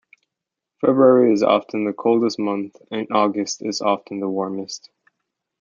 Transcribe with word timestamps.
February 0.83 1.31
is 1.31 1.43
often 1.43 1.85
the 1.85 1.93
coldest 1.93 2.39
month, 2.39 2.75
and 2.89 3.05
August 3.11 3.61
is 3.63 3.81
often 3.81 4.19
the 4.19 4.27
warmest. 4.27 4.89